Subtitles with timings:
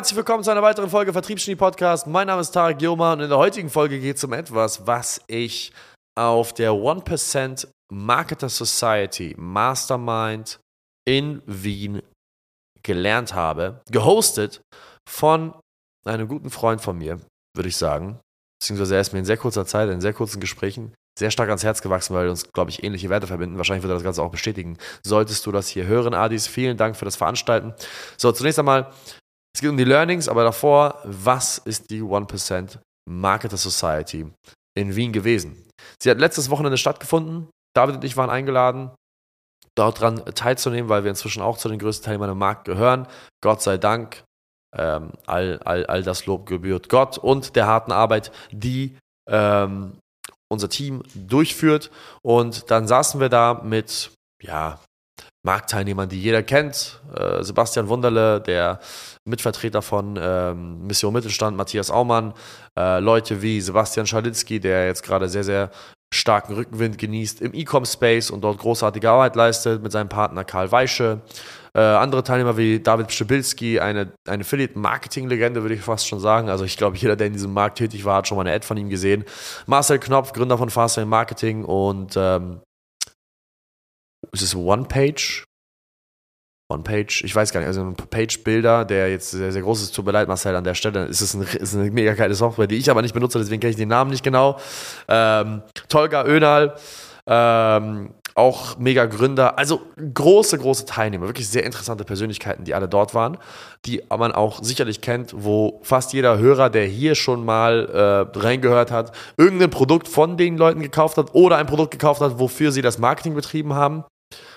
[0.00, 2.06] herzlich willkommen zu einer weiteren Folge Vertriebsgenie Podcast.
[2.06, 5.20] Mein Name ist Tarek Joma und in der heutigen Folge geht es um etwas, was
[5.26, 5.74] ich
[6.18, 10.58] auf der 1% Marketer Society Mastermind
[11.06, 12.00] in Wien
[12.82, 14.62] gelernt habe, gehostet
[15.06, 15.52] von
[16.06, 17.20] einem guten Freund von mir,
[17.54, 18.18] würde ich sagen.
[18.58, 21.64] Beziehungsweise er ist mir in sehr kurzer Zeit, in sehr kurzen Gesprächen sehr stark ans
[21.64, 23.58] Herz gewachsen, weil wir uns, glaube ich, ähnliche Werte verbinden.
[23.58, 24.78] Wahrscheinlich wird er das Ganze auch bestätigen.
[25.02, 27.74] Solltest du das hier hören, Adis, vielen Dank für das Veranstalten.
[28.16, 28.90] So, zunächst einmal,
[29.54, 34.26] es geht um die Learnings, aber davor, was ist die 1% Marketer Society
[34.74, 35.66] in Wien gewesen?
[36.00, 37.48] Sie hat letztes Wochenende stattgefunden.
[37.74, 38.90] David und ich waren eingeladen,
[39.76, 43.06] dort dran teilzunehmen, weil wir inzwischen auch zu den größten Teilnehmern am Markt gehören.
[43.42, 44.24] Gott sei Dank.
[44.76, 48.96] Ähm, all, all, all das Lob gebührt Gott und der harten Arbeit, die
[49.28, 49.98] ähm,
[50.48, 51.90] unser Team durchführt.
[52.22, 54.78] Und dann saßen wir da mit, ja,
[55.42, 57.00] Marktteilnehmern, die jeder kennt.
[57.16, 58.78] Äh, Sebastian Wunderle, der
[59.24, 62.34] Mitvertreter von ähm, Mission Mittelstand, Matthias Aumann,
[62.78, 65.70] äh, Leute wie Sebastian Schalitzky, der jetzt gerade sehr, sehr
[66.12, 71.20] starken Rückenwind genießt im E-Com-Space und dort großartige Arbeit leistet mit seinem Partner Karl Weische.
[71.72, 76.48] Äh, andere Teilnehmer wie David Pschibilski, eine, eine Affiliate-Marketing-Legende, würde ich fast schon sagen.
[76.48, 78.66] Also ich glaube, jeder, der in diesem Markt tätig war, hat schon mal eine Ad
[78.66, 79.24] von ihm gesehen.
[79.66, 82.60] Marcel Knopf, Gründer von Fastlane Marketing und ähm,
[84.32, 85.44] ist es One-Page?
[86.70, 90.06] One-Page, ich weiß gar nicht, also ein Page-Builder, der jetzt sehr, sehr groß ist, tut
[90.06, 92.76] mir leid, Marcel, an der Stelle, ist es ein, ist eine mega geile Software, die
[92.76, 94.58] ich aber nicht benutze, deswegen kenne ich den Namen nicht genau.
[95.08, 96.76] Ähm, Tolga Önal,
[97.26, 99.80] ähm, auch mega Gründer, also
[100.14, 103.36] große, große Teilnehmer, wirklich sehr interessante Persönlichkeiten, die alle dort waren,
[103.84, 107.88] die man auch sicherlich kennt, wo fast jeder Hörer, der hier schon mal
[108.34, 112.38] äh, reingehört hat, irgendein Produkt von den Leuten gekauft hat oder ein Produkt gekauft hat,
[112.38, 114.04] wofür sie das Marketing betrieben haben.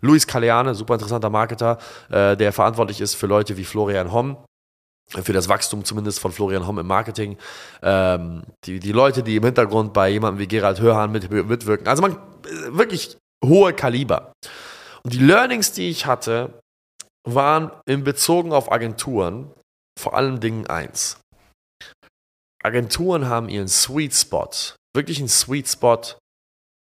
[0.00, 1.78] Luis Caleane, super interessanter Marketer,
[2.10, 4.36] äh, der verantwortlich ist für Leute wie Florian Homm,
[5.10, 7.38] für das Wachstum zumindest von Florian Homm im Marketing.
[7.82, 11.86] Ähm, die, die Leute, die im Hintergrund bei jemandem wie Gerald Hörhan mit, mitwirken.
[11.88, 12.18] Also man,
[12.68, 14.32] wirklich hohe Kaliber.
[15.02, 16.60] Und die Learnings, die ich hatte,
[17.24, 19.52] waren in Bezogen auf Agenturen
[19.98, 21.20] vor allen Dingen eins.
[22.62, 24.50] Agenturen haben ihren Sweet Spot,
[24.94, 26.02] wirklich einen Sweet Spot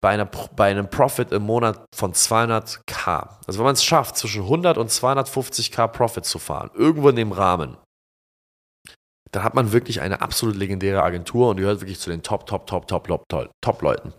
[0.05, 3.27] bei, einer, bei einem Profit im Monat von 200k.
[3.47, 7.31] Also wenn man es schafft, zwischen 100 und 250k Profit zu fahren, irgendwo in dem
[7.31, 7.75] Rahmen,
[9.31, 12.67] dann hat man wirklich eine absolut legendäre Agentur und gehört wirklich zu den Top, Top,
[12.67, 14.13] Top, Top, Top, Top, Top Leuten.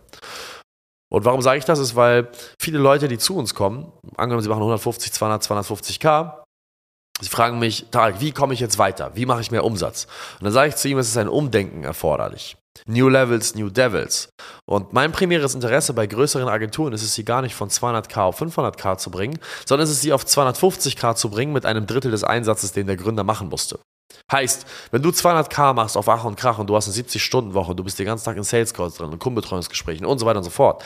[1.09, 1.79] Und warum sage ich das?
[1.79, 6.43] Ist, weil viele Leute, die zu uns kommen, angenommen, sie machen 150, 200, 250k,
[7.21, 9.11] sie fragen mich, Tarek, wie komme ich jetzt weiter?
[9.15, 10.07] Wie mache ich mehr Umsatz?
[10.39, 12.57] Und dann sage ich zu ihm, es ist ein Umdenken erforderlich.
[12.85, 14.29] New Levels, New Devils.
[14.65, 18.41] Und mein primäres Interesse bei größeren Agenturen ist es, sie gar nicht von 200k auf
[18.41, 22.23] 500k zu bringen, sondern ist es sie auf 250k zu bringen mit einem Drittel des
[22.23, 23.79] Einsatzes, den der Gründer machen musste.
[24.31, 27.83] Heißt, wenn du 200k machst auf Ach und Krach und du hast eine 70-Stunden-Woche, du
[27.83, 30.49] bist den ganzen Tag in Sales Calls drin, in Kundenbetreuungsgesprächen und so weiter und so
[30.49, 30.83] fort,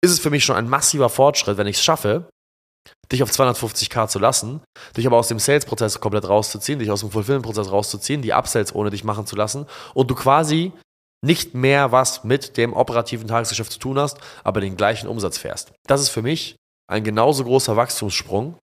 [0.00, 2.28] ist es für mich schon ein massiver Fortschritt, wenn ich es schaffe,
[3.10, 4.60] dich auf 250k zu lassen,
[4.96, 8.90] dich aber aus dem Sales-Prozess komplett rauszuziehen, dich aus dem Fulfillment-Prozess rauszuziehen, die Upsells ohne
[8.90, 10.72] dich machen zu lassen und du quasi
[11.24, 15.72] nicht mehr was mit dem operativen Tagesgeschäft zu tun hast, aber den gleichen Umsatz fährst.
[15.86, 18.58] Das ist für mich ein genauso großer Wachstumssprung,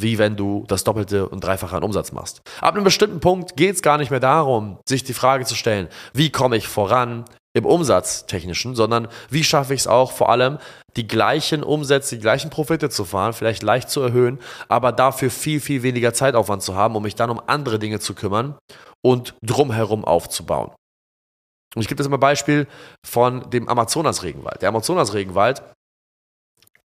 [0.00, 2.40] wie wenn du das Doppelte und Dreifache an Umsatz machst.
[2.60, 5.88] Ab einem bestimmten Punkt geht es gar nicht mehr darum, sich die Frage zu stellen,
[6.14, 10.58] wie komme ich voran im Umsatztechnischen, sondern wie schaffe ich es auch vor allem,
[10.96, 14.38] die gleichen Umsätze, die gleichen Profite zu fahren, vielleicht leicht zu erhöhen,
[14.68, 18.14] aber dafür viel, viel weniger Zeitaufwand zu haben, um mich dann um andere Dinge zu
[18.14, 18.56] kümmern
[19.02, 20.70] und drumherum aufzubauen.
[21.78, 22.66] Und ich gebe das mal Beispiel
[23.06, 24.60] von dem Amazonas-Regenwald.
[24.62, 25.62] Der Amazonas-Regenwald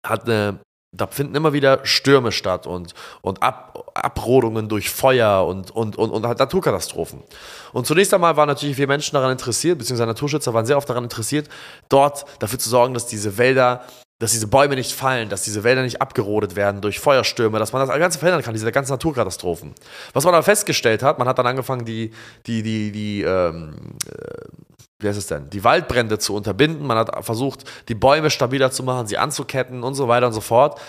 [0.05, 0.59] hat eine
[0.93, 6.11] da finden immer wieder Stürme statt und, und Ab, Abrodungen durch Feuer und, und, und,
[6.11, 7.23] und Naturkatastrophen.
[7.71, 11.05] Und zunächst einmal waren natürlich viele Menschen daran interessiert, beziehungsweise Naturschützer waren sehr oft daran
[11.05, 11.47] interessiert,
[11.87, 13.85] dort dafür zu sorgen, dass diese Wälder,
[14.19, 17.87] dass diese Bäume nicht fallen, dass diese Wälder nicht abgerodet werden durch Feuerstürme, dass man
[17.87, 19.73] das Ganze verhindern kann, diese ganzen Naturkatastrophen.
[20.11, 22.11] Was man aber festgestellt hat, man hat dann angefangen, die,
[22.45, 23.75] die, die, die, ähm,
[24.07, 24.70] äh,
[25.01, 26.85] wie heißt es denn, die Waldbrände zu unterbinden.
[26.85, 30.41] Man hat versucht, die Bäume stabiler zu machen, sie anzuketten und so weiter und so
[30.41, 30.79] fort.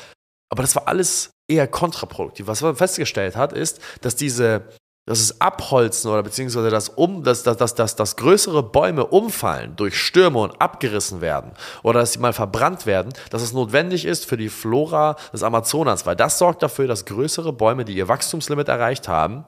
[0.50, 2.46] Aber das war alles eher kontraproduktiv.
[2.46, 4.68] Was man festgestellt hat, ist, dass diese,
[5.06, 9.74] dass das Abholzen oder beziehungsweise das, um, dass, dass, dass, dass, dass größere Bäume umfallen
[9.76, 14.26] durch Stürme und abgerissen werden oder dass sie mal verbrannt werden, dass es notwendig ist
[14.26, 18.68] für die Flora des Amazonas, weil das sorgt dafür, dass größere Bäume, die ihr Wachstumslimit
[18.68, 19.44] erreicht haben,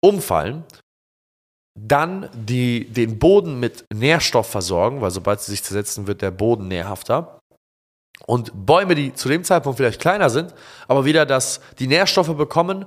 [0.00, 0.64] umfallen
[1.78, 6.68] dann die, den Boden mit Nährstoff versorgen, weil sobald sie sich zersetzen, wird der Boden
[6.68, 7.40] nährhafter.
[8.26, 10.54] Und Bäume, die zu dem Zeitpunkt vielleicht kleiner sind,
[10.86, 12.86] aber wieder das, die Nährstoffe bekommen,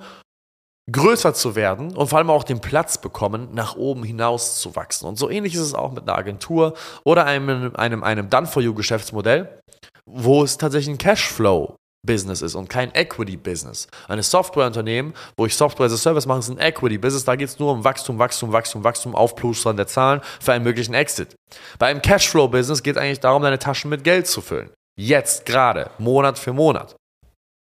[0.90, 5.06] größer zu werden und vor allem auch den Platz bekommen, nach oben hinaus zu wachsen.
[5.06, 9.60] Und so ähnlich ist es auch mit einer Agentur oder einem, einem, einem Done-for-You-Geschäftsmodell,
[10.06, 13.88] wo es tatsächlich ein Cashflow Business ist und kein Equity-Business.
[14.08, 17.26] Ein Softwareunternehmen, wo ich Software as a Service mache, ist ein Equity-Business.
[17.26, 20.94] Da geht es nur um Wachstum, Wachstum, Wachstum, Wachstum, Aufplustern der Zahlen für einen möglichen
[20.94, 21.36] Exit.
[21.80, 24.70] Bei einem Cashflow-Business geht es eigentlich darum, deine Taschen mit Geld zu füllen.
[24.98, 26.96] Jetzt gerade, Monat für Monat.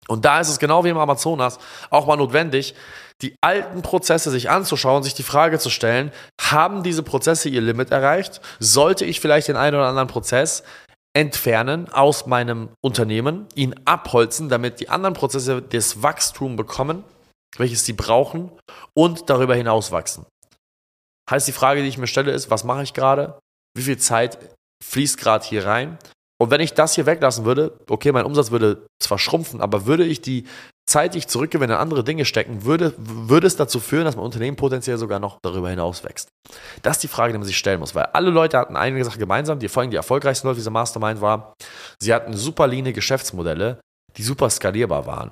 [0.08, 1.58] Und da ist es genau wie im Amazonas
[1.90, 2.74] auch mal notwendig,
[3.22, 7.90] die alten Prozesse sich anzuschauen, sich die Frage zu stellen, haben diese Prozesse ihr Limit
[7.90, 8.40] erreicht?
[8.58, 10.62] Sollte ich vielleicht den einen oder anderen Prozess
[11.14, 17.04] entfernen aus meinem Unternehmen, ihn abholzen, damit die anderen Prozesse das Wachstum bekommen,
[17.56, 18.50] welches sie brauchen
[18.94, 20.24] und darüber hinaus wachsen?
[21.30, 23.38] Heißt die Frage, die ich mir stelle, ist, was mache ich gerade?
[23.76, 24.38] Wie viel Zeit
[24.84, 25.98] fließt gerade hier rein?
[26.40, 30.06] Und wenn ich das hier weglassen würde, okay, mein Umsatz würde zwar schrumpfen, aber würde
[30.06, 30.46] ich die
[30.90, 34.24] Zeit, die ich zurückgewinne, in andere Dinge stecken, würde, würde es dazu führen, dass mein
[34.24, 36.28] Unternehmen potenziell sogar noch darüber hinaus wächst.
[36.82, 39.18] Das ist die Frage, die man sich stellen muss, weil alle Leute hatten eine Sache
[39.18, 41.54] gemeinsam, die vor die erfolgreichsten Leute dieser Mastermind war,
[42.00, 43.80] sie hatten super leane Geschäftsmodelle,
[44.16, 45.30] die super skalierbar waren.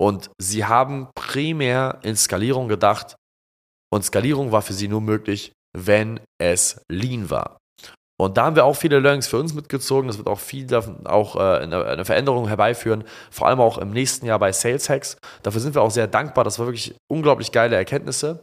[0.00, 3.16] Und sie haben primär in Skalierung gedacht
[3.90, 7.57] und Skalierung war für sie nur möglich, wenn es lean war.
[8.20, 10.08] Und da haben wir auch viele Learnings für uns mitgezogen.
[10.08, 10.66] Das wird auch viel
[11.04, 15.16] auch äh, eine Veränderung herbeiführen, vor allem auch im nächsten Jahr bei Sales Hacks.
[15.42, 16.42] Dafür sind wir auch sehr dankbar.
[16.42, 18.42] Das war wirklich unglaublich geile Erkenntnisse.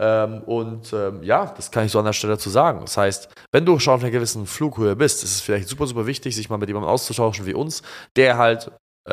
[0.00, 2.80] Ähm, und ähm, ja, das kann ich so an der Stelle dazu sagen.
[2.80, 6.06] Das heißt, wenn du schon auf einer gewissen Flughöhe bist, ist es vielleicht super, super
[6.06, 7.82] wichtig, sich mal mit jemandem auszutauschen wie uns,
[8.16, 8.72] der halt,
[9.06, 9.12] äh,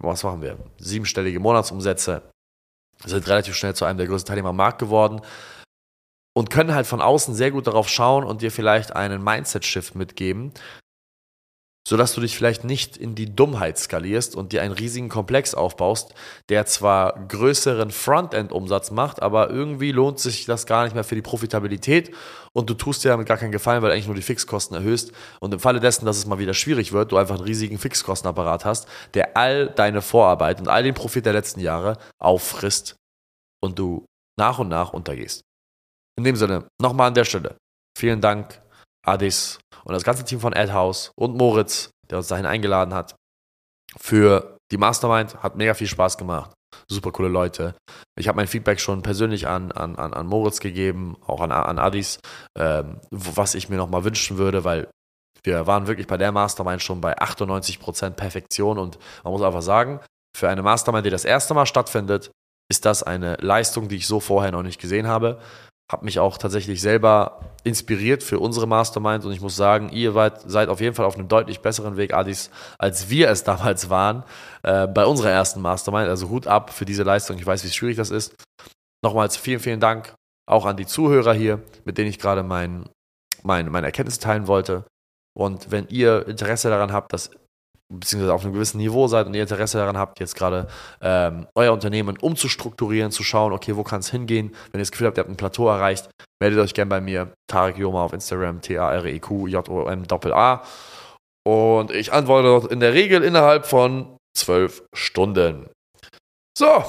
[0.00, 0.58] was machen wir?
[0.76, 2.22] Siebenstellige Monatsumsätze
[3.06, 5.22] sind relativ schnell zu einem der größten Teilnehmer am Markt geworden
[6.34, 10.52] und können halt von außen sehr gut darauf schauen und dir vielleicht einen Mindset-Shift mitgeben,
[11.86, 16.14] sodass du dich vielleicht nicht in die Dummheit skalierst und dir einen riesigen Komplex aufbaust,
[16.48, 21.22] der zwar größeren Frontend-Umsatz macht, aber irgendwie lohnt sich das gar nicht mehr für die
[21.22, 22.14] Profitabilität
[22.52, 25.12] und du tust dir damit gar keinen Gefallen, weil du eigentlich nur die Fixkosten erhöhst
[25.40, 28.64] und im Falle dessen, dass es mal wieder schwierig wird, du einfach einen riesigen Fixkostenapparat
[28.64, 32.96] hast, der all deine Vorarbeit und all den Profit der letzten Jahre auffrisst
[33.60, 34.06] und du
[34.38, 35.42] nach und nach untergehst.
[36.18, 37.56] In dem Sinne, nochmal an der Stelle,
[37.96, 38.60] vielen Dank,
[39.04, 43.16] Adis und das ganze Team von Adhouse und Moritz, der uns dahin eingeladen hat,
[43.98, 45.42] für die Mastermind.
[45.42, 46.52] Hat mega viel Spaß gemacht.
[46.88, 47.74] Super coole Leute.
[48.18, 52.18] Ich habe mein Feedback schon persönlich an, an, an Moritz gegeben, auch an, an Adis,
[52.58, 54.88] ähm, was ich mir nochmal wünschen würde, weil
[55.44, 60.00] wir waren wirklich bei der Mastermind schon bei 98% Perfektion und man muss einfach sagen,
[60.36, 62.30] für eine Mastermind, die das erste Mal stattfindet,
[62.70, 65.40] ist das eine Leistung, die ich so vorher noch nicht gesehen habe
[65.92, 70.12] habe mich auch tatsächlich selber inspiriert für unsere Masterminds und ich muss sagen, ihr
[70.46, 74.24] seid auf jeden Fall auf einem deutlich besseren Weg, Adis, als wir es damals waren
[74.62, 76.08] äh, bei unserer ersten Mastermind.
[76.08, 77.36] Also Hut ab für diese Leistung.
[77.36, 78.34] Ich weiß, wie schwierig das ist.
[79.04, 80.14] Nochmals vielen, vielen Dank
[80.48, 82.88] auch an die Zuhörer hier, mit denen ich gerade mein,
[83.42, 84.84] mein, meine Erkenntnisse teilen wollte.
[85.34, 87.30] Und wenn ihr Interesse daran habt, dass
[87.98, 90.68] beziehungsweise auf einem gewissen Niveau seid und ihr Interesse daran habt, jetzt gerade
[91.00, 94.54] ähm, euer Unternehmen umzustrukturieren, zu schauen, okay, wo kann es hingehen?
[94.70, 96.08] Wenn ihr das Gefühl habt, ihr habt ein Plateau erreicht,
[96.40, 100.62] meldet euch gerne bei mir, Tarek Joma auf Instagram, T-A-R-E-Q-J-O-M-A-A.
[101.44, 105.68] Und ich antworte in der Regel innerhalb von zwölf Stunden.
[106.56, 106.84] So,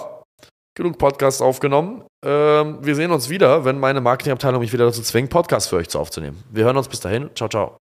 [0.75, 2.03] genug Podcasts aufgenommen.
[2.23, 5.89] Ähm, wir sehen uns wieder, wenn meine Marketingabteilung mich wieder dazu zwingt, Podcasts für euch
[5.89, 6.43] zu aufzunehmen.
[6.51, 7.29] Wir hören uns bis dahin.
[7.36, 7.83] Ciao, ciao.